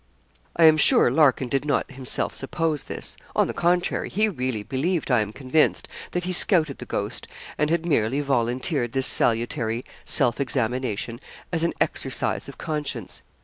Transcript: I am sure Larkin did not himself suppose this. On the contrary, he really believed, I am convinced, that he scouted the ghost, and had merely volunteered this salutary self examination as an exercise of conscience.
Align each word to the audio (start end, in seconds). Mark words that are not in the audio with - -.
I 0.55 0.63
am 0.63 0.77
sure 0.77 1.11
Larkin 1.11 1.47
did 1.47 1.63
not 1.63 1.91
himself 1.91 2.33
suppose 2.33 2.85
this. 2.85 3.17
On 3.35 3.45
the 3.45 3.53
contrary, 3.53 4.09
he 4.09 4.27
really 4.29 4.63
believed, 4.63 5.11
I 5.11 5.19
am 5.21 5.31
convinced, 5.31 5.87
that 6.09 6.23
he 6.23 6.33
scouted 6.33 6.79
the 6.79 6.87
ghost, 6.87 7.27
and 7.55 7.69
had 7.69 7.85
merely 7.85 8.19
volunteered 8.21 8.93
this 8.93 9.05
salutary 9.05 9.85
self 10.03 10.41
examination 10.41 11.19
as 11.53 11.61
an 11.61 11.75
exercise 11.79 12.49
of 12.49 12.57
conscience. 12.57 13.21